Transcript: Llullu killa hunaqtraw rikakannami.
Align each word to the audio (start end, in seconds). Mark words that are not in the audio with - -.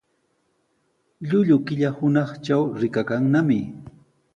Llullu 1.27 1.57
killa 1.65 1.89
hunaqtraw 1.97 2.63
rikakannami. 2.79 3.61